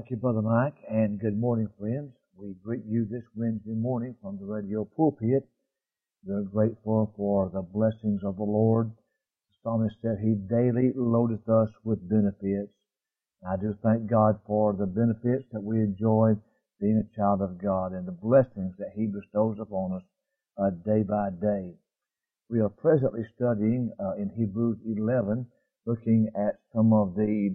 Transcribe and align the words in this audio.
Thank 0.00 0.12
you, 0.12 0.16
Brother 0.16 0.40
Mike, 0.40 0.78
and 0.88 1.20
good 1.20 1.38
morning, 1.38 1.68
friends. 1.78 2.14
We 2.34 2.54
greet 2.64 2.86
you 2.86 3.04
this 3.04 3.24
Wednesday 3.36 3.74
morning 3.74 4.16
from 4.22 4.38
the 4.38 4.46
radio 4.46 4.86
pulpit. 4.86 5.46
We're 6.24 6.40
grateful 6.40 7.12
for 7.18 7.50
the 7.52 7.60
blessings 7.60 8.22
of 8.24 8.36
the 8.36 8.42
Lord. 8.42 8.88
The 8.88 9.56
psalmist 9.62 9.96
said, 10.00 10.16
He 10.22 10.36
daily 10.48 10.92
loadeth 10.96 11.46
us 11.50 11.68
with 11.84 12.08
benefits. 12.08 12.72
I 13.46 13.56
do 13.60 13.76
thank 13.82 14.06
God 14.06 14.40
for 14.46 14.72
the 14.72 14.86
benefits 14.86 15.44
that 15.52 15.62
we 15.62 15.76
enjoy 15.80 16.32
being 16.80 16.96
a 17.04 17.14
child 17.14 17.42
of 17.42 17.62
God 17.62 17.92
and 17.92 18.08
the 18.08 18.16
blessings 18.22 18.72
that 18.78 18.92
He 18.96 19.06
bestows 19.06 19.58
upon 19.60 19.92
us 19.92 20.02
uh, 20.56 20.70
day 20.70 21.02
by 21.02 21.28
day. 21.28 21.74
We 22.48 22.60
are 22.60 22.70
presently 22.70 23.26
studying 23.36 23.92
uh, 24.00 24.14
in 24.14 24.30
Hebrews 24.30 24.78
11, 24.86 25.46
looking 25.84 26.30
at 26.34 26.58
some 26.74 26.94
of 26.94 27.16
the 27.16 27.54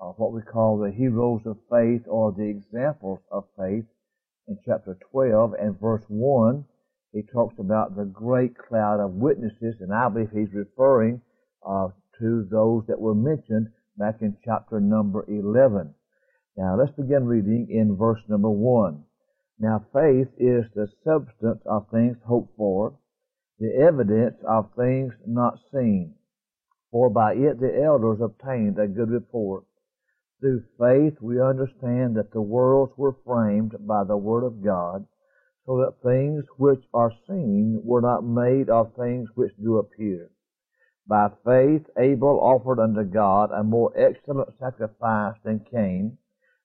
uh, 0.00 0.12
what 0.16 0.32
we 0.32 0.40
call 0.40 0.78
the 0.78 0.90
heroes 0.90 1.42
of 1.44 1.58
faith 1.70 2.02
or 2.06 2.32
the 2.32 2.48
examples 2.48 3.20
of 3.30 3.44
faith. 3.58 3.84
In 4.48 4.58
chapter 4.64 4.98
12 5.12 5.54
and 5.60 5.78
verse 5.78 6.04
1, 6.08 6.64
he 7.12 7.22
talks 7.22 7.54
about 7.58 7.96
the 7.96 8.04
great 8.04 8.56
cloud 8.56 9.00
of 9.00 9.12
witnesses, 9.12 9.76
and 9.80 9.92
I 9.92 10.08
believe 10.08 10.30
he's 10.30 10.54
referring 10.54 11.20
uh, 11.66 11.88
to 12.18 12.46
those 12.50 12.84
that 12.88 13.00
were 13.00 13.14
mentioned 13.14 13.68
back 13.96 14.22
in 14.22 14.36
chapter 14.44 14.80
number 14.80 15.24
11. 15.28 15.94
Now 16.56 16.76
let's 16.76 16.92
begin 16.92 17.26
reading 17.26 17.68
in 17.70 17.96
verse 17.96 18.20
number 18.28 18.50
1. 18.50 19.04
Now 19.58 19.84
faith 19.92 20.28
is 20.38 20.64
the 20.74 20.88
substance 21.04 21.60
of 21.66 21.88
things 21.90 22.16
hoped 22.26 22.56
for, 22.56 22.94
the 23.58 23.74
evidence 23.76 24.36
of 24.48 24.70
things 24.74 25.12
not 25.26 25.58
seen. 25.72 26.14
For 26.90 27.10
by 27.10 27.34
it 27.34 27.60
the 27.60 27.82
elders 27.84 28.20
obtained 28.20 28.78
a 28.78 28.88
good 28.88 29.10
report. 29.10 29.64
Through 30.40 30.62
faith 30.78 31.20
we 31.20 31.38
understand 31.38 32.16
that 32.16 32.30
the 32.30 32.40
worlds 32.40 32.96
were 32.96 33.12
framed 33.26 33.86
by 33.86 34.04
the 34.04 34.16
Word 34.16 34.42
of 34.42 34.62
God, 34.62 35.06
so 35.66 35.76
that 35.78 36.00
things 36.02 36.46
which 36.56 36.82
are 36.94 37.12
seen 37.28 37.82
were 37.84 38.00
not 38.00 38.24
made 38.24 38.70
of 38.70 38.94
things 38.94 39.28
which 39.36 39.54
do 39.58 39.76
appear. 39.76 40.30
By 41.06 41.28
faith 41.44 41.90
Abel 41.96 42.40
offered 42.40 42.78
unto 42.78 43.04
God 43.04 43.50
a 43.52 43.62
more 43.62 43.92
excellent 43.94 44.56
sacrifice 44.58 45.36
than 45.42 45.60
Cain, 45.60 46.16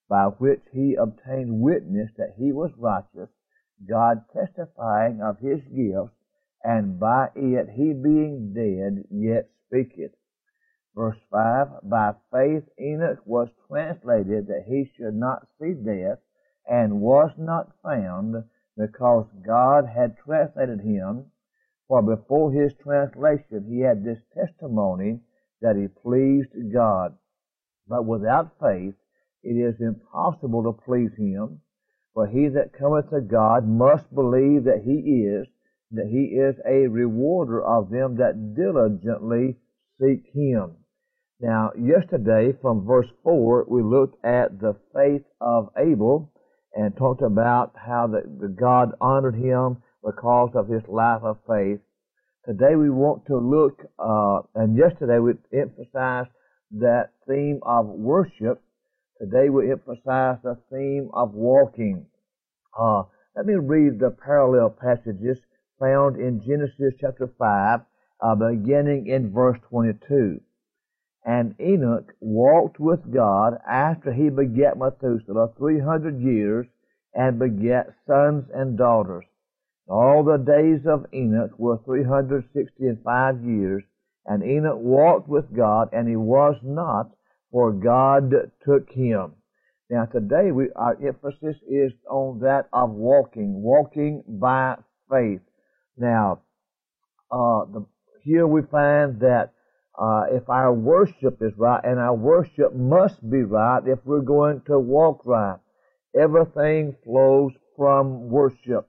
by 0.07 0.27
which 0.27 0.61
he 0.71 0.95
obtained 0.95 1.59
witness 1.61 2.11
that 2.15 2.35
he 2.37 2.53
was 2.53 2.71
righteous, 2.77 3.29
God 3.85 4.23
testifying 4.31 5.21
of 5.21 5.39
his 5.39 5.61
gifts, 5.65 6.15
and 6.63 6.97
by 6.97 7.29
it 7.35 7.69
he 7.71 7.91
being 7.91 8.53
dead 8.53 9.05
yet 9.09 9.49
speaketh. 9.65 10.15
Verse 10.95 11.19
5, 11.29 11.89
By 11.89 12.13
faith 12.31 12.63
Enoch 12.79 13.19
was 13.25 13.49
translated 13.67 14.47
that 14.47 14.63
he 14.65 14.85
should 14.95 15.13
not 15.13 15.45
see 15.59 15.73
death, 15.73 16.19
and 16.65 17.01
was 17.01 17.31
not 17.37 17.75
found, 17.83 18.45
because 18.77 19.27
God 19.45 19.85
had 19.85 20.17
translated 20.17 20.79
him. 20.79 21.31
For 21.89 22.01
before 22.01 22.53
his 22.53 22.73
translation 22.75 23.65
he 23.65 23.81
had 23.81 24.05
this 24.05 24.21
testimony 24.33 25.19
that 25.59 25.75
he 25.75 25.89
pleased 25.89 26.71
God. 26.73 27.17
But 27.87 28.05
without 28.05 28.57
faith 28.59 28.95
it 29.43 29.57
is 29.57 29.81
impossible 29.81 30.63
to 30.63 30.81
please 30.81 31.13
him. 31.15 31.61
For 32.13 32.25
he 32.25 32.47
that 32.47 32.71
cometh 32.71 33.09
to 33.09 33.19
God 33.19 33.67
must 33.67 34.15
believe 34.15 34.63
that 34.63 34.83
he 34.83 35.25
is, 35.25 35.45
that 35.91 36.07
he 36.07 36.37
is 36.37 36.55
a 36.65 36.87
rewarder 36.87 37.61
of 37.61 37.89
them 37.89 38.15
that 38.15 38.55
diligently 38.55 39.57
seek 39.99 40.25
him. 40.33 40.77
Now, 41.41 41.71
yesterday 41.77 42.53
from 42.61 42.85
verse 42.85 43.09
4, 43.23 43.65
we 43.67 43.83
looked 43.83 44.23
at 44.23 44.57
the 44.59 44.75
faith 44.93 45.23
of 45.41 45.69
Abel 45.77 46.31
and 46.73 46.95
talked 46.95 47.21
about 47.21 47.75
how 47.75 48.07
the, 48.07 48.23
the 48.39 48.47
God 48.47 48.93
honored 49.01 49.35
him 49.35 49.83
because 50.01 50.51
of 50.55 50.69
his 50.69 50.83
life 50.87 51.23
of 51.23 51.37
faith. 51.47 51.79
Today 52.45 52.75
we 52.75 52.89
want 52.89 53.25
to 53.25 53.37
look, 53.37 53.81
uh, 53.99 54.43
and 54.55 54.77
yesterday 54.77 55.19
we 55.19 55.33
emphasized 55.51 56.29
that 56.71 57.11
theme 57.27 57.59
of 57.63 57.87
worship. 57.87 58.61
Today 59.19 59.49
we 59.49 59.71
emphasize 59.71 60.37
the 60.41 60.57
theme 60.71 61.09
of 61.13 61.33
walking. 61.33 62.05
Uh, 62.79 63.03
let 63.35 63.45
me 63.45 63.55
read 63.55 63.99
the 63.99 64.11
parallel 64.11 64.69
passages 64.69 65.39
found 65.79 66.15
in 66.15 66.41
Genesis 66.45 66.93
chapter 67.01 67.27
5, 67.37 67.79
uh, 68.21 68.35
beginning 68.35 69.07
in 69.07 69.33
verse 69.33 69.57
22. 69.69 70.39
And 71.27 71.55
Enoch 71.59 72.13
walked 72.19 72.79
with 72.79 73.11
God 73.11 73.57
after 73.67 74.13
he 74.13 74.29
begat 74.29 74.77
Methuselah 74.77 75.53
three 75.57 75.79
hundred 75.79 76.21
years 76.21 76.67
and 77.15 77.39
begat 77.39 77.87
sons 78.05 78.45
and 78.53 78.77
daughters. 78.77 79.25
All 79.87 80.23
the 80.23 80.37
days 80.37 80.85
of 80.85 81.07
Enoch 81.13 81.57
were 81.57 81.79
three 81.83 82.03
hundred 82.03 82.43
sixty 82.53 82.85
and 82.85 83.01
five 83.03 83.43
years, 83.43 83.83
and 84.27 84.43
Enoch 84.43 84.77
walked 84.79 85.27
with 85.27 85.55
God, 85.55 85.89
and 85.93 86.07
he 86.07 86.15
was 86.15 86.57
not, 86.63 87.09
for 87.51 87.71
God 87.71 88.31
took 88.63 88.91
him. 88.91 89.33
Now 89.89 90.05
today 90.05 90.51
we, 90.51 90.69
our 90.75 90.95
emphasis 91.03 91.55
is 91.67 91.91
on 92.07 92.39
that 92.41 92.67
of 92.71 92.91
walking, 92.91 93.63
walking 93.63 94.23
by 94.27 94.75
faith. 95.09 95.41
Now, 95.97 96.41
uh, 97.31 97.65
the, 97.65 97.85
here 98.21 98.45
we 98.45 98.61
find 98.69 99.19
that 99.21 99.53
uh, 99.97 100.23
if 100.31 100.49
our 100.49 100.73
worship 100.73 101.41
is 101.41 101.53
right, 101.57 101.83
and 101.83 101.99
our 101.99 102.15
worship 102.15 102.75
must 102.75 103.27
be 103.29 103.43
right 103.43 103.81
if 103.87 103.99
we're 104.05 104.21
going 104.21 104.61
to 104.67 104.77
walk 104.77 105.21
right. 105.25 105.57
Everything 106.19 106.95
flows 107.03 107.51
from 107.75 108.29
worship. 108.29 108.87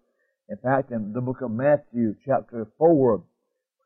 In 0.49 0.57
fact, 0.59 0.91
in 0.91 1.13
the 1.13 1.21
book 1.21 1.41
of 1.43 1.51
Matthew, 1.51 2.15
chapter 2.25 2.67
4, 2.79 3.23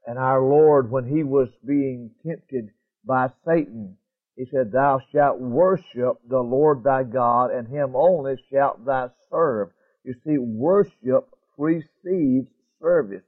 and 0.06 0.18
our 0.18 0.42
Lord, 0.42 0.90
when 0.90 1.04
he 1.04 1.22
was 1.22 1.48
being 1.66 2.10
tempted 2.26 2.70
by 3.04 3.28
Satan, 3.46 3.96
he 4.36 4.46
said, 4.50 4.72
Thou 4.72 5.00
shalt 5.12 5.38
worship 5.38 6.18
the 6.28 6.40
Lord 6.40 6.84
thy 6.84 7.02
God, 7.04 7.50
and 7.50 7.68
him 7.68 7.94
only 7.94 8.36
shalt 8.50 8.84
thou 8.84 9.12
serve. 9.30 9.68
You 10.04 10.14
see, 10.24 10.38
worship 10.38 11.28
precedes 11.56 12.48
service 12.80 13.24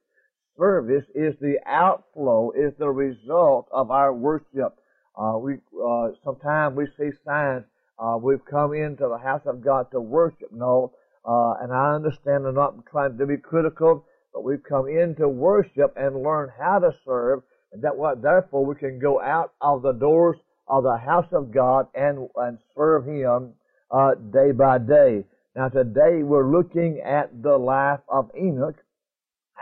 service 0.57 1.05
is 1.15 1.35
the 1.41 1.57
outflow, 1.67 2.51
is 2.53 2.73
the 2.79 2.91
result 2.91 3.69
of 3.73 3.91
our 3.91 4.13
worship. 4.13 4.77
Uh, 5.17 5.37
we 5.39 5.55
uh, 5.55 6.09
sometimes 6.25 6.77
we 6.77 6.87
see 6.99 7.11
signs. 7.25 7.65
Uh, 7.99 8.17
we've 8.21 8.45
come 8.51 8.73
into 8.73 9.07
the 9.09 9.19
house 9.19 9.43
of 9.47 9.63
God 9.63 9.91
to 9.93 10.01
worship. 10.01 10.51
No, 10.51 10.93
uh, 11.25 11.55
and 11.61 11.73
I 11.73 11.95
understand 11.95 12.47
I'm 12.47 12.55
not 12.55 12.75
trying 12.91 13.19
to 13.19 13.27
be 13.27 13.37
critical, 13.37 14.05
but 14.33 14.45
we've 14.45 14.63
come 14.63 14.89
in 14.89 15.15
to 15.17 15.29
worship 15.29 15.95
and 15.97 16.23
learn 16.23 16.51
how 16.59 16.79
to 16.79 16.93
serve, 17.05 17.43
and 17.73 17.83
that 17.83 17.97
what 17.97 18.23
therefore 18.23 18.65
we 18.65 18.75
can 18.75 18.99
go 18.99 19.21
out 19.21 19.53
of 19.61 19.83
the 19.83 19.93
doors 19.93 20.39
of 20.69 20.85
the 20.85 20.97
house 20.97 21.29
of 21.33 21.53
God 21.53 21.87
and 21.95 22.29
and 22.37 22.59
serve 22.75 23.05
Him 23.05 23.53
uh, 23.91 24.15
day 24.33 24.53
by 24.53 24.79
day. 24.79 25.25
Now 25.55 25.69
today 25.69 26.23
we're 26.23 26.51
looking 26.51 27.01
at 27.05 27.43
the 27.43 27.59
life 27.59 28.01
of 28.09 28.31
Enoch 28.35 28.77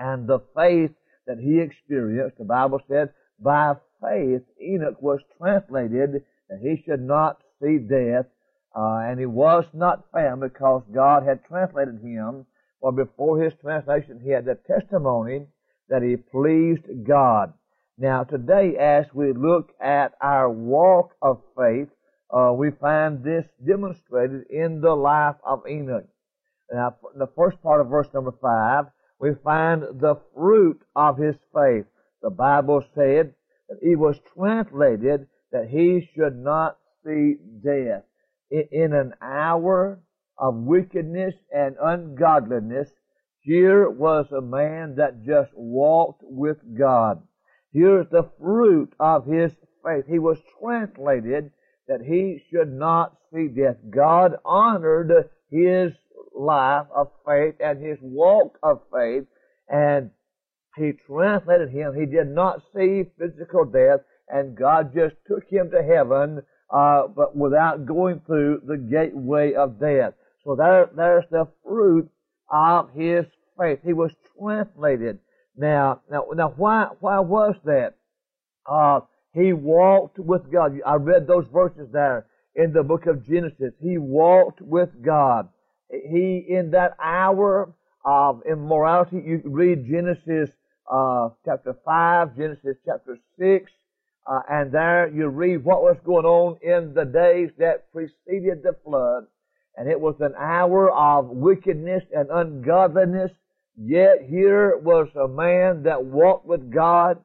and 0.01 0.27
the 0.27 0.41
faith 0.57 0.91
that 1.27 1.39
he 1.39 1.61
experienced. 1.61 2.39
The 2.39 2.45
Bible 2.45 2.81
said, 2.89 3.11
by 3.39 3.75
faith 4.01 4.43
Enoch 4.61 5.01
was 5.01 5.21
translated 5.39 6.25
that 6.49 6.59
he 6.61 6.83
should 6.85 7.03
not 7.03 7.43
see 7.63 7.79
death, 7.79 8.27
uh, 8.75 9.01
and 9.05 9.21
he 9.21 9.27
was 9.27 9.65
not 9.75 10.05
found 10.13 10.41
because 10.41 10.83
God 10.93 11.23
had 11.25 11.45
translated 11.45 12.01
him. 12.03 12.47
For 12.81 12.93
before 12.93 13.43
his 13.43 13.53
translation, 13.61 14.21
he 14.25 14.31
had 14.31 14.47
the 14.47 14.59
testimony 14.67 15.47
that 15.91 16.03
he 16.03 16.17
pleased 16.17 16.87
God. 17.07 17.53
Now 17.99 18.25
today, 18.25 18.77
as 18.79 19.05
we 19.13 19.33
look 19.35 19.71
at 19.81 20.15
our 20.23 20.51
walk 20.51 21.15
of 21.21 21.43
faith, 21.57 21.89
uh, 22.31 22.53
we 22.57 22.71
find 22.71 23.23
this 23.23 23.45
demonstrated 23.67 24.45
in 24.49 24.81
the 24.81 24.95
life 24.95 25.37
of 25.45 25.63
Enoch. 25.69 26.07
Now, 26.73 26.97
the 27.17 27.27
first 27.37 27.61
part 27.63 27.81
of 27.81 27.89
verse 27.89 28.07
number 28.15 28.33
five 28.41 28.87
we 29.21 29.35
find 29.45 29.83
the 29.83 30.17
fruit 30.35 30.83
of 30.97 31.19
his 31.19 31.37
faith. 31.55 31.85
The 32.23 32.31
Bible 32.31 32.83
said 32.95 33.35
that 33.69 33.79
he 33.83 33.95
was 33.95 34.19
translated 34.35 35.27
that 35.53 35.69
he 35.69 36.09
should 36.15 36.37
not 36.37 36.79
see 37.05 37.37
death. 37.63 38.05
In 38.51 38.93
an 38.93 39.15
hour 39.21 40.01
of 40.39 40.55
wickedness 40.55 41.35
and 41.55 41.77
ungodliness, 41.81 42.91
here 43.41 43.89
was 43.89 44.33
a 44.33 44.41
man 44.41 44.97
that 44.97 45.23
just 45.25 45.51
walked 45.55 46.23
with 46.25 46.59
God. 46.77 47.23
Here's 47.73 48.09
the 48.09 48.31
fruit 48.41 48.95
of 48.99 49.27
his 49.27 49.53
faith. 49.85 50.07
He 50.09 50.19
was 50.19 50.39
translated 50.61 51.51
that 51.89 52.01
he 52.01 52.43
should 52.51 52.73
not 52.73 53.17
see 53.33 53.49
death. 53.49 53.77
God 53.89 54.37
honored 54.45 55.31
his 55.51 55.93
life 56.41 56.87
of 56.95 57.11
faith 57.27 57.55
and 57.61 57.85
his 57.85 57.99
walk 58.01 58.59
of 58.63 58.81
faith, 58.93 59.25
and 59.69 60.11
he 60.77 60.93
translated 61.07 61.71
him. 61.71 61.95
He 61.95 62.07
did 62.07 62.29
not 62.29 62.63
see 62.75 63.05
physical 63.19 63.65
death, 63.65 64.01
and 64.29 64.57
God 64.57 64.93
just 64.95 65.17
took 65.27 65.45
him 65.51 65.71
to 65.71 65.83
heaven 65.83 66.43
uh, 66.71 67.09
but 67.09 67.37
without 67.37 67.85
going 67.85 68.21
through 68.27 68.63
the 68.67 68.77
gateway 68.77 69.55
of 69.55 69.81
death. 69.81 70.15
So 70.45 70.55
there, 70.55 70.89
there's 70.97 71.25
the 71.31 71.49
fruit 71.65 72.09
of 72.51 72.91
his 72.95 73.25
faith. 73.59 73.81
He 73.85 73.93
was 73.93 74.13
translated. 74.39 75.19
Now, 75.57 76.01
now, 76.11 76.27
now, 76.35 76.55
why, 76.57 76.89
why 77.01 77.19
was 77.19 77.57
that? 77.65 77.95
Uh, 78.71 79.01
he 79.35 79.53
walked 79.53 80.19
with 80.19 80.51
God. 80.51 80.79
I 80.87 80.95
read 80.95 81.27
those 81.27 81.47
verses 81.53 81.89
there 81.93 82.27
in 82.55 82.73
the 82.73 82.83
book 82.83 83.07
of 83.07 83.27
Genesis. 83.27 83.75
He 83.81 83.99
walked 83.99 84.61
with 84.61 84.91
God. 85.05 85.49
He, 85.91 86.45
in 86.49 86.71
that 86.73 86.97
hour 87.03 87.73
of 88.05 88.43
immorality, 88.49 89.23
you 89.25 89.43
read 89.45 89.87
Genesis 89.87 90.51
uh, 90.91 91.31
chapter 91.45 91.77
5, 91.85 92.37
Genesis 92.37 92.77
chapter 92.85 93.19
6, 93.39 93.71
uh, 94.27 94.41
and 94.49 94.73
there 94.73 95.09
you 95.09 95.29
read 95.29 95.65
what 95.65 95.83
was 95.83 95.97
going 96.05 96.25
on 96.25 96.59
in 96.63 96.95
the 96.95 97.05
days 97.05 97.51
that 97.59 97.91
preceded 97.93 98.63
the 98.63 98.77
flood. 98.85 99.25
And 99.77 99.89
it 99.89 100.01
was 100.01 100.17
an 100.21 100.35
hour 100.39 100.91
of 100.91 101.29
wickedness 101.29 102.05
and 102.15 102.29
ungodliness. 102.31 103.31
Yet 103.77 104.27
here 104.29 104.77
was 104.77 105.09
a 105.17 105.29
man 105.29 105.85
that 105.85 106.05
walked 106.05 106.47
with 106.47 106.73
God. 106.73 107.19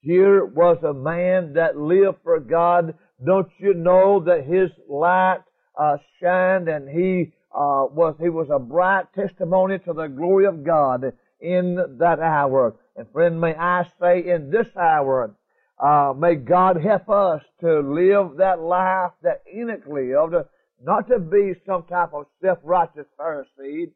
Here 0.00 0.44
was 0.44 0.78
a 0.82 0.94
man 0.94 1.52
that 1.54 1.76
lived 1.76 2.18
for 2.24 2.40
God. 2.40 2.94
Don't 3.24 3.50
you 3.58 3.74
know 3.74 4.20
that 4.24 4.44
his 4.44 4.70
light 4.88 5.40
uh, 5.78 5.98
shined 6.20 6.68
and 6.68 6.88
he 6.88 7.32
uh, 7.52 7.86
was 7.90 8.14
he 8.20 8.28
was 8.28 8.48
a 8.50 8.58
bright 8.58 9.12
testimony 9.14 9.78
to 9.80 9.92
the 9.92 10.06
glory 10.06 10.46
of 10.46 10.64
God 10.64 11.12
in 11.40 11.76
that 11.98 12.20
hour. 12.20 12.76
And 12.96 13.10
friend, 13.10 13.40
may 13.40 13.54
I 13.54 13.84
say 14.00 14.28
in 14.28 14.50
this 14.50 14.68
hour, 14.76 15.34
uh, 15.78 16.12
may 16.16 16.34
God 16.34 16.76
help 16.82 17.08
us 17.08 17.42
to 17.60 17.80
live 17.80 18.36
that 18.36 18.60
life 18.60 19.12
that 19.22 19.42
Enoch 19.52 19.86
lived, 19.86 20.34
not 20.82 21.08
to 21.08 21.18
be 21.18 21.54
some 21.66 21.84
type 21.84 22.12
of 22.12 22.26
self-righteous 22.42 23.06
Pharisee, 23.18 23.90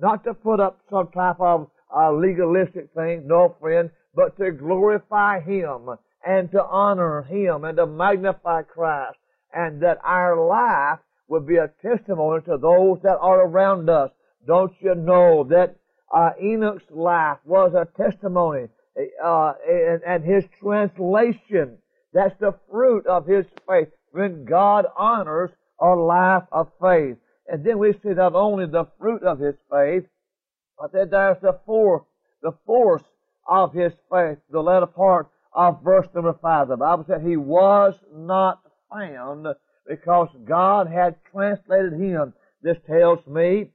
not 0.00 0.24
to 0.24 0.34
put 0.34 0.60
up 0.60 0.80
some 0.90 1.08
type 1.08 1.40
of 1.40 1.70
uh, 1.94 2.12
legalistic 2.12 2.88
thing, 2.94 3.26
no 3.26 3.54
friend, 3.60 3.90
but 4.14 4.36
to 4.38 4.50
glorify 4.50 5.40
Him 5.40 5.90
and 6.26 6.50
to 6.50 6.64
honor 6.64 7.22
Him 7.22 7.64
and 7.64 7.76
to 7.76 7.86
magnify 7.86 8.62
Christ, 8.62 9.18
and 9.52 9.82
that 9.82 9.98
our 10.02 10.36
life 10.36 10.98
would 11.28 11.46
be 11.46 11.56
a 11.56 11.70
testimony 11.82 12.42
to 12.42 12.56
those 12.56 12.98
that 13.02 13.18
are 13.20 13.46
around 13.46 13.88
us. 13.90 14.10
Don't 14.46 14.72
you 14.80 14.94
know 14.94 15.44
that 15.50 15.76
uh, 16.14 16.30
Enoch's 16.40 16.84
life 16.90 17.38
was 17.44 17.74
a 17.74 17.86
testimony, 18.00 18.68
uh, 19.24 19.52
and, 19.68 20.02
and 20.06 20.24
his 20.24 20.44
translation, 20.60 21.78
that's 22.12 22.38
the 22.38 22.54
fruit 22.70 23.06
of 23.06 23.26
his 23.26 23.44
faith. 23.68 23.88
When 24.12 24.44
God 24.44 24.86
honors 24.96 25.50
a 25.80 25.88
life 25.94 26.44
of 26.52 26.70
faith. 26.80 27.16
And 27.48 27.64
then 27.64 27.78
we 27.78 27.92
see 27.92 28.10
not 28.10 28.34
only 28.34 28.66
the 28.66 28.86
fruit 28.98 29.22
of 29.22 29.38
his 29.38 29.54
faith, 29.70 30.04
but 30.78 30.92
then 30.92 31.10
there's 31.10 31.40
the 31.40 31.58
force, 31.64 32.04
the 32.42 32.52
force 32.64 33.02
of 33.48 33.72
his 33.72 33.92
faith, 34.10 34.38
the 34.50 34.60
latter 34.60 34.86
part 34.86 35.28
of 35.52 35.82
verse 35.82 36.06
number 36.14 36.34
five. 36.40 36.68
The 36.68 36.76
Bible 36.76 37.04
said 37.06 37.22
he 37.22 37.36
was 37.36 37.94
not 38.14 38.60
found 38.90 39.46
because 39.88 40.28
God 40.44 40.88
had 40.88 41.16
translated 41.32 41.94
him. 41.94 42.34
This 42.62 42.76
tells 42.86 43.24
me 43.26 43.70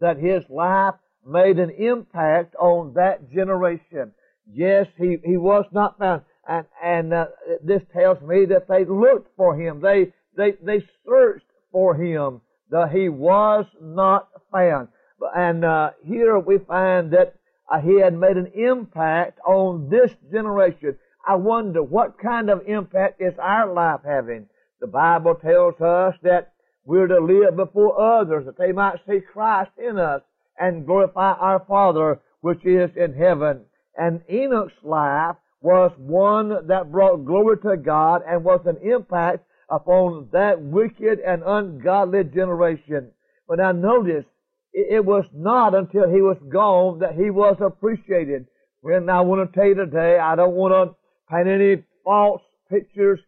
that 0.00 0.18
his 0.18 0.42
life 0.48 0.94
made 1.26 1.58
an 1.58 1.70
impact 1.70 2.54
on 2.56 2.94
that 2.94 3.30
generation. 3.30 4.12
Yes, 4.50 4.86
he, 4.98 5.18
he 5.24 5.36
was 5.36 5.64
not 5.72 5.98
found. 5.98 6.22
And, 6.48 6.66
and 6.82 7.12
uh, 7.12 7.26
this 7.64 7.82
tells 7.92 8.20
me 8.22 8.46
that 8.46 8.68
they 8.68 8.84
looked 8.84 9.34
for 9.36 9.58
him. 9.58 9.80
They, 9.80 10.12
they, 10.36 10.52
they 10.62 10.84
searched 11.06 11.46
for 11.72 11.94
him. 11.94 12.40
That 12.70 12.90
he 12.90 13.08
was 13.08 13.64
not 13.80 14.28
found. 14.52 14.88
And 15.34 15.64
uh, 15.64 15.90
here 16.04 16.38
we 16.38 16.58
find 16.58 17.12
that 17.12 17.34
uh, 17.72 17.80
he 17.80 18.00
had 18.00 18.14
made 18.14 18.36
an 18.36 18.52
impact 18.54 19.38
on 19.46 19.88
this 19.88 20.10
generation. 20.30 20.96
I 21.26 21.36
wonder 21.36 21.82
what 21.82 22.18
kind 22.18 22.50
of 22.50 22.66
impact 22.66 23.20
is 23.20 23.34
our 23.40 23.72
life 23.72 24.00
having? 24.04 24.46
The 24.80 24.86
Bible 24.86 25.34
tells 25.34 25.80
us 25.80 26.14
that 26.22 26.52
we're 26.84 27.06
to 27.06 27.18
live 27.18 27.56
before 27.56 28.00
others 28.00 28.46
that 28.46 28.58
they 28.58 28.72
might 28.72 29.00
see 29.08 29.20
Christ 29.20 29.72
in 29.78 29.98
us 29.98 30.22
and 30.58 30.86
glorify 30.86 31.32
our 31.32 31.64
Father 31.66 32.20
which 32.40 32.64
is 32.64 32.90
in 32.96 33.14
heaven. 33.14 33.64
And 33.96 34.22
Enoch's 34.30 34.72
life 34.82 35.36
was 35.60 35.90
one 35.96 36.66
that 36.68 36.92
brought 36.92 37.24
glory 37.24 37.56
to 37.58 37.76
God 37.76 38.22
and 38.26 38.44
was 38.44 38.60
an 38.66 38.76
impact 38.88 39.44
upon 39.68 40.28
that 40.32 40.60
wicked 40.60 41.18
and 41.20 41.42
ungodly 41.44 42.24
generation. 42.24 43.10
But 43.48 43.58
now 43.58 43.72
notice, 43.72 44.24
it 44.72 45.04
was 45.04 45.24
not 45.32 45.74
until 45.74 46.08
he 46.08 46.20
was 46.20 46.36
gone 46.50 46.98
that 46.98 47.14
he 47.14 47.30
was 47.30 47.56
appreciated. 47.60 48.46
Friend, 48.82 49.10
I 49.10 49.22
want 49.22 49.50
to 49.50 49.58
tell 49.58 49.68
you 49.68 49.74
today, 49.74 50.18
I 50.18 50.36
don't 50.36 50.54
want 50.54 50.72
to 50.72 51.34
paint 51.34 51.48
any 51.48 51.82
false 52.04 52.42
pictures, 52.70 53.20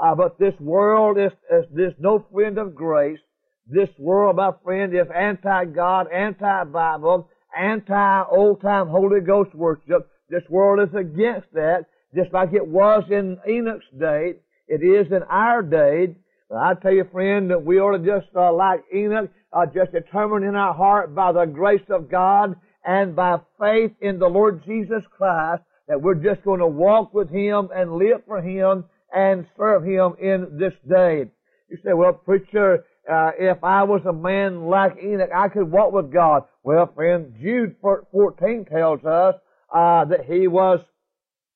uh, 0.00 0.14
but 0.14 0.38
this 0.38 0.54
world 0.60 1.18
is, 1.18 1.32
is, 1.52 1.64
there's 1.72 1.94
no 1.98 2.24
friend 2.32 2.58
of 2.58 2.74
grace. 2.74 3.18
This 3.66 3.90
world, 3.98 4.36
my 4.36 4.50
friend, 4.64 4.94
is 4.94 5.06
anti-God, 5.14 6.06
anti-Bible, 6.12 7.28
anti-old-time 7.56 8.88
Holy 8.88 9.20
Ghost 9.20 9.54
worship. 9.54 10.10
This 10.30 10.42
world 10.48 10.88
is 10.88 10.94
against 10.94 11.52
that, 11.52 11.86
just 12.14 12.32
like 12.32 12.52
it 12.54 12.66
was 12.66 13.04
in 13.10 13.38
Enoch's 13.48 13.84
day. 13.98 14.36
It 14.66 14.82
is 14.82 15.12
in 15.12 15.22
our 15.24 15.62
day. 15.62 16.14
I 16.50 16.74
tell 16.74 16.92
you, 16.94 17.04
friend, 17.12 17.50
that 17.50 17.64
we 17.64 17.78
ought 17.78 17.96
to 17.96 18.04
just, 18.04 18.34
uh, 18.34 18.52
like 18.52 18.80
Enoch, 18.94 19.30
uh, 19.52 19.66
just 19.66 19.92
determine 19.92 20.44
in 20.44 20.54
our 20.56 20.74
heart 20.74 21.14
by 21.14 21.32
the 21.32 21.44
grace 21.44 21.88
of 21.90 22.10
God 22.10 22.56
and 22.84 23.14
by 23.14 23.38
faith 23.60 23.92
in 24.00 24.18
the 24.18 24.28
Lord 24.28 24.64
Jesus 24.64 25.02
Christ 25.16 25.62
that 25.88 26.00
we're 26.00 26.14
just 26.14 26.42
going 26.44 26.60
to 26.60 26.66
walk 26.66 27.12
with 27.12 27.30
Him 27.30 27.68
and 27.74 27.92
live 27.92 28.22
for 28.26 28.40
Him 28.40 28.84
and 29.14 29.46
serve 29.56 29.84
Him 29.84 30.14
in 30.20 30.58
this 30.58 30.74
day. 30.88 31.30
You 31.68 31.78
say, 31.84 31.92
well, 31.92 32.12
preacher, 32.12 32.84
uh, 33.10 33.30
if 33.38 33.62
I 33.62 33.82
was 33.84 34.02
a 34.06 34.12
man 34.12 34.66
like 34.66 34.96
Enoch, 35.02 35.30
I 35.34 35.48
could 35.48 35.70
walk 35.70 35.92
with 35.92 36.12
God. 36.12 36.44
Well, 36.62 36.90
friend, 36.94 37.34
Jude 37.40 37.76
14 37.80 38.66
tells 38.70 39.04
us 39.04 39.34
uh, 39.74 40.04
that 40.06 40.24
he 40.26 40.48
was 40.48 40.80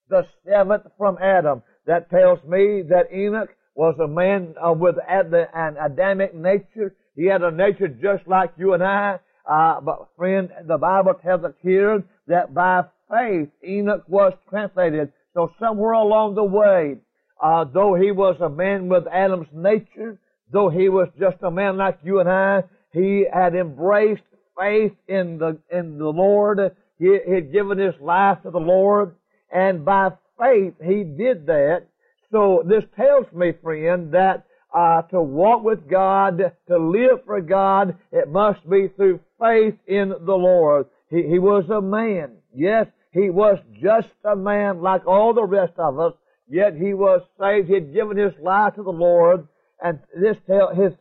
the 0.09 0.27
seventh 0.47 0.85
from 0.97 1.19
Adam. 1.21 1.63
That 1.87 2.11
tells 2.11 2.43
me 2.45 2.83
that 2.89 3.13
Enoch 3.13 3.51
was 3.75 3.97
a 4.03 4.09
man 4.09 4.55
uh, 4.65 4.73
with 4.73 4.97
an 5.09 5.77
Adamic 5.81 6.35
nature. 6.35 6.95
He 7.17 7.27
had 7.27 7.43
a 7.43 7.51
nature 7.51 7.89
just 7.89 8.27
like 8.27 8.53
you 8.57 8.73
and 8.75 8.83
I. 8.83 9.19
Uh, 9.49 9.81
but 9.81 10.09
friend, 10.17 10.51
the 10.67 10.79
Bible 10.79 11.15
tells 11.15 11.45
us 11.45 11.53
here 11.63 12.03
that 12.29 12.55
by 12.55 12.85
faith 13.11 13.49
Enoch 13.67 14.05
was 14.09 14.33
translated. 14.49 15.13
So 15.35 15.53
somewhere 15.61 15.93
along 15.93 16.37
the 16.37 16.45
way, 16.45 16.97
uh, 17.43 17.65
though 17.65 17.95
he 17.95 18.11
was 18.11 18.37
a 18.41 18.49
man 18.49 18.89
with 18.89 19.07
Adam's 19.07 19.49
nature, 19.53 20.19
though 20.53 20.69
he 20.69 20.89
was 20.89 21.09
just 21.19 21.37
a 21.43 21.51
man 21.51 21.77
like 21.77 21.99
you 22.03 22.21
and 22.21 22.29
I, 22.29 22.65
he 22.93 23.27
had 23.33 23.55
embraced 23.55 24.23
faith 24.59 24.93
in 25.09 25.39
the 25.39 25.59
in 25.71 25.99
the 25.99 26.09
Lord. 26.09 26.61
He 26.99 27.19
had 27.29 27.53
given 27.53 27.79
his 27.79 27.95
life 28.01 28.39
to 28.43 28.51
the 28.51 28.59
Lord, 28.59 29.17
and 29.53 29.85
by 29.85 30.13
faith 30.39 30.75
he 30.83 31.03
did 31.05 31.47
that. 31.47 31.87
So 32.31 32.63
this 32.67 32.85
tells 32.97 33.27
me, 33.33 33.53
friend, 33.63 34.13
that 34.13 34.47
uh, 34.75 35.03
to 35.03 35.23
walk 35.23 35.63
with 35.63 35.89
God, 35.89 36.39
to 36.69 36.79
live 36.79 37.25
for 37.25 37.41
God, 37.41 37.97
it 38.11 38.29
must 38.29 38.69
be 38.69 38.89
through 38.89 39.21
faith 39.41 39.75
in 39.87 40.09
the 40.09 40.35
Lord. 40.35 40.87
He, 41.09 41.23
he 41.23 41.39
was 41.39 41.65
a 41.71 41.81
man. 41.81 42.33
Yes, 42.55 42.87
he 43.13 43.31
was 43.31 43.59
just 43.81 44.09
a 44.25 44.35
man 44.35 44.83
like 44.83 45.07
all 45.07 45.33
the 45.33 45.45
rest 45.45 45.75
of 45.79 45.99
us, 46.01 46.13
yet 46.49 46.75
he 46.75 46.95
was 46.95 47.23
saved. 47.39 47.69
He 47.69 47.75
had 47.75 47.93
given 47.93 48.17
his 48.17 48.35
life 48.41 48.75
to 48.75 48.83
the 48.83 48.93
Lord, 48.93 49.47
and 49.83 49.99
this 50.15 50.37
tell 50.47 50.75
his. 50.75 50.93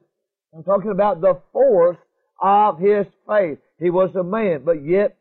I'm 0.54 0.64
talking 0.64 0.92
about 0.92 1.22
the 1.22 1.42
force 1.52 1.98
of 2.42 2.80
his 2.80 3.08
faith. 3.28 3.60
He 3.80 3.90
was 3.90 4.16
a 4.16 4.24
man, 4.24 4.64
but 4.64 4.84
yet 4.84 5.18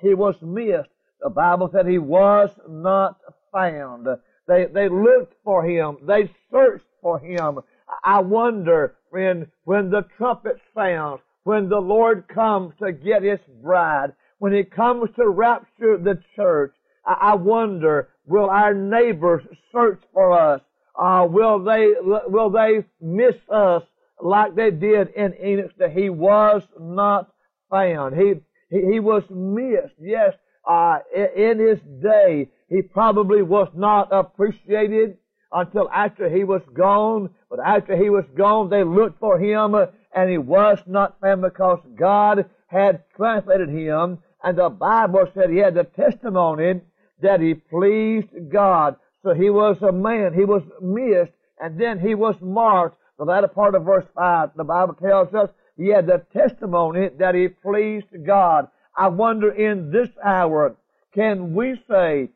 he 0.00 0.14
was 0.14 0.40
missed. 0.42 0.88
The 1.20 1.30
Bible 1.30 1.68
said 1.70 1.86
he 1.86 1.98
was 1.98 2.50
not 2.68 3.20
found. 3.52 4.06
They, 4.48 4.66
they 4.66 4.88
looked 4.88 5.34
for 5.44 5.64
him. 5.64 5.98
They 6.02 6.30
searched 6.50 6.86
for 7.00 7.18
him. 7.18 7.60
I 8.02 8.20
wonder, 8.20 8.96
friend, 9.10 9.46
when 9.64 9.90
the 9.90 10.02
trumpet 10.16 10.60
sounds, 10.74 11.20
when 11.44 11.68
the 11.68 11.80
Lord 11.80 12.26
comes 12.28 12.74
to 12.82 12.92
get 12.92 13.22
his 13.22 13.40
bride, 13.62 14.12
when 14.38 14.52
he 14.52 14.64
comes 14.64 15.10
to 15.16 15.28
rapture 15.28 15.98
the 15.98 16.20
church, 16.34 16.74
I 17.04 17.34
wonder, 17.34 18.08
will 18.26 18.50
our 18.50 18.74
neighbors 18.74 19.42
search 19.70 20.02
for 20.12 20.32
us? 20.32 20.60
Uh, 20.98 21.26
will 21.28 21.62
they, 21.62 21.92
will 22.02 22.50
they 22.50 22.84
miss 23.00 23.34
us 23.50 23.82
like 24.20 24.54
they 24.54 24.70
did 24.70 25.08
in 25.10 25.34
Enoch 25.42 25.72
that 25.78 25.92
he 25.92 26.10
was 26.10 26.62
not 26.78 27.32
found? 27.70 28.14
He, 28.16 28.34
he, 28.70 28.92
he 28.92 29.00
was 29.00 29.22
missed. 29.30 29.94
Yes, 30.00 30.34
uh, 30.68 30.98
in 31.36 31.58
his 31.58 31.78
day, 32.02 32.48
he 32.68 32.82
probably 32.82 33.42
was 33.42 33.68
not 33.74 34.08
appreciated. 34.12 35.16
until 35.52 35.88
after 35.90 36.28
he 36.28 36.44
was 36.44 36.62
gone. 36.72 37.30
But 37.50 37.60
after 37.60 37.96
he 37.96 38.10
was 38.10 38.24
gone, 38.36 38.70
they 38.70 38.84
looked 38.84 39.18
for 39.20 39.38
him 39.38 39.74
and 40.14 40.30
he 40.30 40.38
was 40.38 40.78
not 40.86 41.20
found 41.20 41.42
because 41.42 41.80
God 41.94 42.46
had 42.66 43.04
translated 43.16 43.68
him. 43.68 44.18
And 44.42 44.58
the 44.58 44.70
Bible 44.70 45.26
said 45.34 45.50
he 45.50 45.58
had 45.58 45.74
the 45.74 45.84
testimony 45.84 46.80
that 47.22 47.40
he 47.40 47.54
pleased 47.54 48.28
God. 48.50 48.96
So 49.22 49.34
he 49.34 49.50
was 49.50 49.80
a 49.82 49.92
man. 49.92 50.34
He 50.34 50.44
was 50.44 50.62
missed 50.80 51.32
and 51.60 51.80
then 51.80 51.98
he 51.98 52.14
was 52.14 52.36
marked. 52.40 52.98
The 53.18 53.24
latter 53.24 53.48
part 53.48 53.74
of 53.74 53.84
verse 53.84 54.06
5, 54.14 54.50
the 54.56 54.64
Bible 54.64 54.94
tells 54.94 55.32
us 55.32 55.50
he 55.76 55.88
had 55.88 56.06
the 56.06 56.24
testimony 56.32 57.08
that 57.18 57.34
he 57.34 57.48
pleased 57.48 58.26
God. 58.26 58.68
I 58.96 59.08
wonder 59.08 59.50
in 59.50 59.90
this 59.90 60.10
hour, 60.22 60.76
can 61.14 61.54
we 61.54 61.80
say 61.88 62.30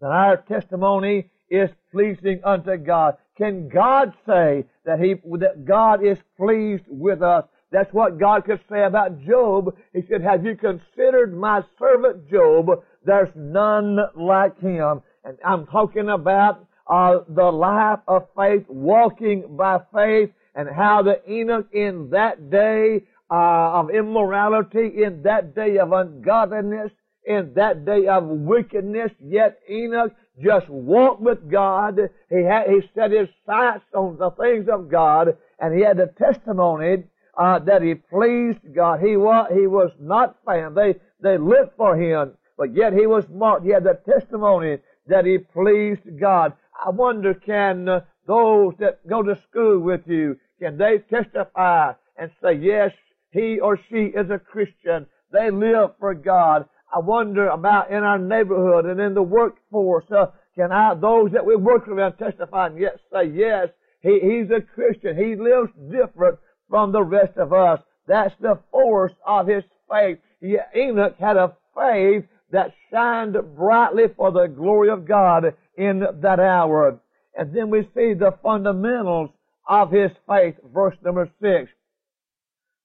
that 0.00 0.10
our 0.10 0.36
testimony 0.36 1.30
is 1.48 1.70
pleasing 1.92 2.40
unto 2.44 2.76
God? 2.76 3.16
Can 3.36 3.68
God 3.68 4.14
say 4.26 4.64
that 4.84 4.98
he, 4.98 5.14
that 5.38 5.64
God 5.64 6.04
is 6.04 6.18
pleased 6.36 6.84
with 6.88 7.22
us? 7.22 7.44
That's 7.70 7.92
what 7.92 8.18
God 8.18 8.44
could 8.44 8.60
say 8.70 8.84
about 8.84 9.20
Job. 9.20 9.76
He 9.92 10.02
said, 10.02 10.22
have 10.22 10.44
you 10.44 10.56
considered 10.56 11.36
my 11.36 11.62
servant 11.78 12.28
Job? 12.30 12.82
There's 13.06 13.30
none 13.34 13.98
like 14.16 14.60
him. 14.60 15.02
And 15.24 15.38
I'm 15.44 15.66
talking 15.66 16.08
about 16.08 16.66
uh, 16.86 17.20
the 17.28 17.50
life 17.50 18.00
of 18.06 18.26
faith, 18.36 18.64
walking 18.68 19.56
by 19.56 19.80
faith, 19.94 20.30
and 20.54 20.68
how 20.68 21.02
the 21.02 21.20
Enoch 21.30 21.66
in 21.72 22.10
that 22.10 22.50
day 22.50 23.02
uh, 23.30 23.80
of 23.80 23.90
immorality, 23.90 25.02
in 25.04 25.22
that 25.22 25.54
day 25.54 25.78
of 25.78 25.92
ungodliness, 25.92 26.90
in 27.26 27.52
that 27.54 27.84
day 27.84 28.06
of 28.06 28.24
wickedness, 28.24 29.10
yet 29.20 29.58
Enoch 29.68 30.12
just 30.42 30.68
walked 30.68 31.20
with 31.20 31.50
God. 31.50 31.98
He 32.30 32.42
had, 32.44 32.68
he 32.68 32.80
set 32.94 33.10
his 33.10 33.28
sights 33.44 33.84
on 33.94 34.16
the 34.18 34.30
things 34.30 34.68
of 34.72 34.90
God, 34.90 35.36
and 35.58 35.74
he 35.74 35.82
had 35.82 35.96
the 35.96 36.12
testimony 36.18 37.04
uh, 37.36 37.58
that 37.60 37.82
he 37.82 37.94
pleased 37.94 38.74
God. 38.74 39.00
He 39.00 39.16
was 39.16 39.50
he 39.52 39.66
was 39.66 39.90
not 39.98 40.36
found. 40.44 40.76
They 40.76 40.94
they 41.20 41.36
looked 41.36 41.76
for 41.76 41.96
him, 41.96 42.32
but 42.56 42.74
yet 42.74 42.92
he 42.92 43.06
was 43.06 43.24
marked. 43.28 43.64
He 43.64 43.72
had 43.72 43.84
the 43.84 44.00
testimony 44.08 44.78
that 45.06 45.24
he 45.24 45.38
pleased 45.38 46.18
God. 46.18 46.52
I 46.84 46.90
wonder, 46.90 47.34
can 47.34 47.88
uh, 47.88 48.00
those 48.26 48.74
that 48.78 49.06
go 49.06 49.22
to 49.22 49.40
school 49.48 49.78
with 49.80 50.02
you, 50.06 50.36
can 50.58 50.76
they 50.78 50.98
testify 50.98 51.92
and 52.16 52.30
say, 52.42 52.54
yes, 52.54 52.92
he 53.30 53.60
or 53.60 53.78
she 53.88 54.06
is 54.06 54.30
a 54.30 54.38
Christian. 54.38 55.06
They 55.32 55.50
live 55.50 55.90
for 55.98 56.14
God. 56.14 56.66
I 56.94 57.00
wonder 57.00 57.48
about 57.48 57.90
in 57.90 58.02
our 58.02 58.18
neighborhood 58.18 58.86
and 58.86 59.00
in 59.00 59.14
the 59.14 59.22
workforce. 59.22 60.10
Uh, 60.10 60.26
can 60.54 60.72
I, 60.72 60.94
those 60.94 61.32
that 61.32 61.44
we 61.44 61.56
work 61.56 61.86
with 61.86 62.18
testify 62.18 62.68
and 62.68 62.78
yet 62.78 62.98
say, 63.12 63.26
yes, 63.26 63.68
he, 64.00 64.18
he's 64.20 64.50
a 64.50 64.60
Christian. 64.60 65.16
He 65.16 65.36
lives 65.36 65.70
different 65.90 66.38
from 66.70 66.92
the 66.92 67.02
rest 67.02 67.36
of 67.36 67.52
us. 67.52 67.80
That's 68.06 68.34
the 68.40 68.58
force 68.70 69.12
of 69.26 69.46
his 69.46 69.64
faith. 69.90 70.18
Enoch 70.42 71.16
had 71.18 71.36
a 71.36 71.56
faith 71.74 72.24
that 72.50 72.72
shined 72.90 73.36
brightly 73.56 74.04
for 74.16 74.30
the 74.30 74.46
glory 74.46 74.90
of 74.90 75.06
God 75.06 75.54
in 75.76 76.00
that 76.20 76.40
hour. 76.40 77.00
And 77.36 77.54
then 77.54 77.70
we 77.70 77.82
see 77.94 78.14
the 78.14 78.38
fundamentals 78.42 79.30
of 79.68 79.90
his 79.90 80.10
faith, 80.28 80.54
verse 80.72 80.96
number 81.04 81.28
six. 81.40 81.70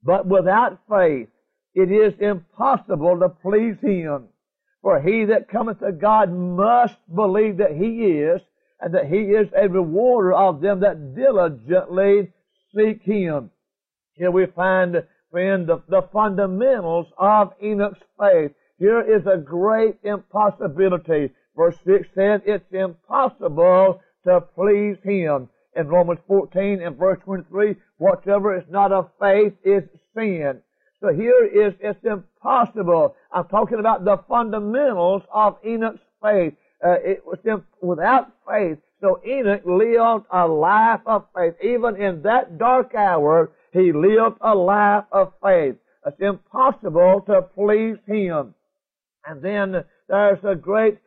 But 0.03 0.25
without 0.25 0.79
faith, 0.89 1.29
it 1.73 1.91
is 1.91 2.13
impossible 2.19 3.19
to 3.19 3.29
please 3.29 3.77
him. 3.81 4.27
For 4.81 4.99
he 4.99 5.25
that 5.25 5.47
cometh 5.47 5.79
to 5.79 5.91
God 5.91 6.33
must 6.33 6.95
believe 7.13 7.57
that 7.57 7.75
he 7.75 8.19
is, 8.19 8.41
and 8.79 8.95
that 8.95 9.05
he 9.05 9.19
is 9.19 9.47
a 9.55 9.69
rewarder 9.69 10.33
of 10.33 10.59
them 10.59 10.79
that 10.79 11.15
diligently 11.15 12.33
seek 12.75 13.03
him. 13.03 13.51
Here 14.13 14.31
we 14.31 14.47
find, 14.47 15.03
friend, 15.29 15.67
the, 15.67 15.83
the 15.87 16.01
fundamentals 16.11 17.05
of 17.17 17.53
Enoch's 17.63 18.01
faith. 18.19 18.51
Here 18.81 19.01
is 19.01 19.27
a 19.27 19.37
great 19.37 19.99
impossibility. 20.03 21.29
Verse 21.55 21.77
6 21.85 22.07
says 22.15 22.41
it's 22.47 22.65
impossible 22.71 24.01
to 24.25 24.41
please 24.55 24.97
him. 25.03 25.49
In 25.75 25.87
Romans 25.87 26.19
14 26.27 26.81
and 26.81 26.97
verse 26.97 27.19
23, 27.23 27.75
whatever 27.99 28.57
is 28.57 28.63
not 28.71 28.91
of 28.91 29.11
faith 29.19 29.53
is 29.63 29.83
sin. 30.15 30.61
So 30.99 31.13
here 31.13 31.45
is, 31.45 31.75
it's 31.79 32.03
impossible. 32.03 33.15
I'm 33.31 33.47
talking 33.49 33.77
about 33.77 34.03
the 34.03 34.17
fundamentals 34.27 35.21
of 35.31 35.57
Enoch's 35.63 35.99
faith. 36.19 36.55
Uh, 36.83 36.97
it 37.05 37.23
was 37.23 37.37
without 37.83 38.31
faith. 38.49 38.79
So 38.99 39.21
Enoch 39.23 39.61
lived 39.63 40.25
a 40.31 40.47
life 40.47 41.01
of 41.05 41.27
faith. 41.35 41.53
Even 41.61 42.01
in 42.01 42.23
that 42.23 42.57
dark 42.57 42.95
hour, 42.95 43.51
he 43.73 43.91
lived 43.91 44.37
a 44.41 44.55
life 44.55 45.05
of 45.11 45.33
faith. 45.43 45.75
It's 46.03 46.19
impossible 46.19 47.21
to 47.27 47.43
please 47.43 47.97
him. 48.07 48.55
And 49.25 49.41
then 49.41 49.83
there's 50.07 50.43
a 50.43 50.55
great 50.55 50.97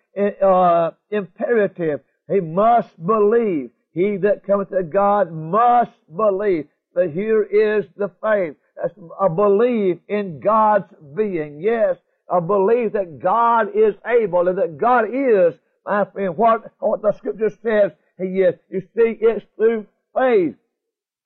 uh, 0.43 0.91
imperative. 1.11 2.01
He 2.29 2.41
must 2.41 2.89
believe. 3.05 3.71
He 3.93 4.17
that 4.19 4.45
cometh 4.47 4.71
to 4.71 4.83
God 4.83 5.33
must 5.33 5.93
believe. 6.15 6.67
But 6.95 7.11
here 7.11 7.43
is 7.43 7.85
the 7.97 8.11
faith. 8.23 8.55
That's 8.77 8.95
a 9.21 9.29
belief 9.29 9.99
in 10.09 10.41
God's 10.41 10.93
being. 11.17 11.61
Yes, 11.61 11.97
a 12.29 12.41
belief 12.41 12.93
that 12.93 13.21
God 13.21 13.69
is 13.75 13.95
able 14.07 14.49
and 14.49 14.59
that 14.59 14.79
God 14.79 15.05
is, 15.13 15.55
my 15.87 16.05
friend, 16.05 16.37
what, 16.37 16.73
what 16.79 17.03
the 17.03 17.13
scripture 17.13 17.51
says 17.63 17.93
He 18.19 18.41
is. 18.41 18.55
You 18.71 18.81
see, 18.97 19.19
it's 19.21 19.45
through 19.57 19.87
faith. 20.15 20.55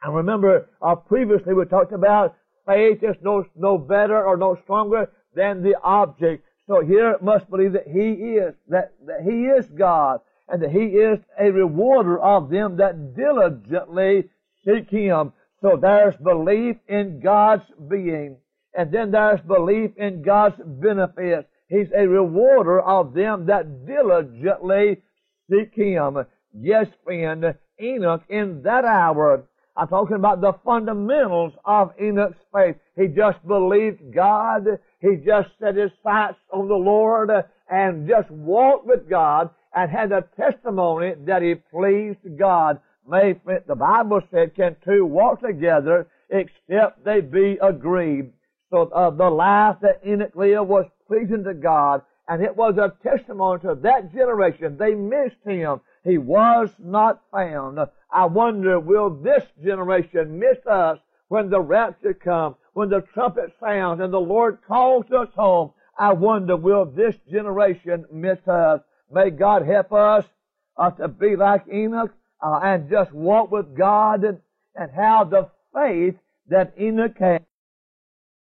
And 0.02 0.14
remember, 0.14 0.68
uh, 0.80 0.95
previously 0.95 1.54
we 1.54 1.64
talked 1.64 1.92
about 1.92 2.37
faith 2.66 3.02
is 3.02 3.16
no, 3.23 3.45
no 3.57 3.78
better 3.78 4.23
or 4.23 4.37
no 4.37 4.57
stronger 4.64 5.11
than 5.35 5.62
the 5.62 5.75
object. 5.83 6.45
So 6.68 6.84
here 6.84 7.16
must 7.22 7.48
believe 7.50 7.72
that 7.72 7.88
He 7.88 8.37
is, 8.37 8.54
that, 8.68 8.92
that 9.06 9.22
He 9.22 9.46
is 9.46 9.66
God, 9.70 10.20
and 10.48 10.62
that 10.62 10.70
He 10.70 10.84
is 10.84 11.18
a 11.40 11.50
rewarder 11.50 12.20
of 12.20 12.50
them 12.50 12.76
that 12.76 13.16
diligently 13.16 14.28
seek 14.64 14.90
Him. 14.90 15.32
So 15.62 15.78
there's 15.80 16.14
belief 16.16 16.76
in 16.87 17.20
God's 17.20 17.64
being, 17.88 18.37
and 18.75 18.92
then 18.92 19.10
there's 19.10 19.40
belief 19.40 19.92
in 19.96 20.22
God's 20.22 20.60
benefits. 20.64 21.48
He's 21.68 21.90
a 21.96 22.06
rewarder 22.06 22.80
of 22.80 23.14
them 23.14 23.46
that 23.46 23.87
diligently 23.87 24.98
seek 25.50 25.75
Him. 25.75 26.18
Yes, 26.52 26.87
friend, 27.02 27.54
Enoch 27.80 28.22
in 28.28 28.62
that 28.62 28.84
hour 28.84 29.44
I'm 29.78 29.87
talking 29.87 30.16
about 30.16 30.40
the 30.40 30.54
fundamentals 30.64 31.52
of 31.64 31.92
Enoch's 32.02 32.37
faith. 32.52 32.75
He 32.97 33.06
just 33.06 33.38
believed 33.47 34.12
God. 34.12 34.66
He 35.00 35.16
just 35.25 35.50
set 35.61 35.76
his 35.76 35.92
sights 36.02 36.38
on 36.52 36.66
the 36.66 36.75
Lord 36.75 37.30
and 37.70 38.08
just 38.08 38.28
walked 38.28 38.87
with 38.87 39.08
God 39.08 39.50
and 39.73 39.88
had 39.88 40.11
a 40.11 40.25
testimony 40.37 41.14
that 41.26 41.42
he 41.42 41.54
pleased 41.54 42.37
God. 42.37 42.80
The 43.08 43.76
Bible 43.78 44.20
said, 44.32 44.56
can 44.56 44.75
two 44.85 45.06
walk 45.06 45.42
together 45.42 46.08
except 46.28 47.04
they 47.04 47.20
be 47.20 47.56
agreed. 47.62 48.32
So 48.70 48.90
uh, 48.94 49.11
the 49.11 49.30
life 49.30 49.76
that 49.82 50.00
Enoch 50.04 50.35
lived 50.35 50.68
was 50.68 50.87
pleasing 51.06 51.44
to 51.44 51.54
God, 51.54 52.02
and 52.26 52.42
it 52.42 52.54
was 52.54 52.76
a 52.78 52.92
testimony 53.08 53.61
to 53.61 53.76
that 53.76 54.12
generation. 54.12 54.76
They 54.76 54.94
missed 54.94 55.42
him. 55.47 55.80
He 56.02 56.18
was 56.18 56.68
not 56.78 57.23
found. 57.30 57.78
I 58.10 58.26
wonder, 58.26 58.80
will 58.80 59.10
this 59.10 59.42
generation 59.62 60.38
miss 60.38 60.58
us 60.66 60.98
when 61.28 61.50
the 61.50 61.60
rapture 61.60 62.14
comes, 62.14 62.56
when 62.72 62.88
the 62.88 63.02
trumpet 63.12 63.52
sounds 63.60 64.00
and 64.00 64.12
the 64.12 64.20
Lord 64.20 64.58
calls 64.66 65.04
us 65.12 65.28
home? 65.34 65.72
I 65.98 66.12
wonder, 66.12 66.56
will 66.56 66.86
this 66.86 67.16
generation 67.30 68.04
miss 68.12 68.38
us? 68.46 68.80
May 69.10 69.30
God 69.30 69.66
help 69.66 69.92
us 69.92 70.24
uh, 70.76 70.90
to 70.92 71.08
be 71.08 71.36
like 71.36 71.64
Enoch 71.72 72.12
uh, 72.42 72.60
and 72.62 72.88
just 72.88 73.12
walk 73.12 73.50
with 73.50 73.76
God 73.76 74.24
and, 74.24 74.38
and 74.74 74.90
have 74.92 75.30
the 75.30 75.48
faith 75.74 76.14
that 76.48 76.72
Enoch 76.80 77.16
had. 77.18 77.44